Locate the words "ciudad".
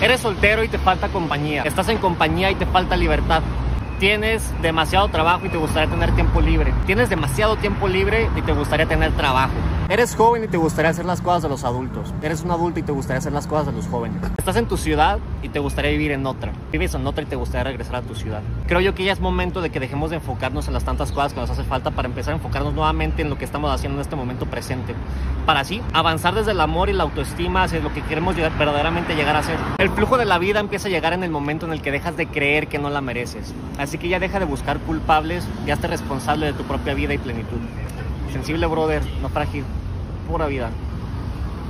14.76-15.18, 18.14-18.42